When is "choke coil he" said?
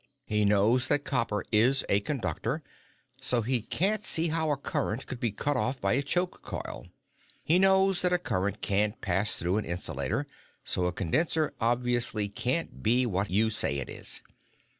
6.01-7.59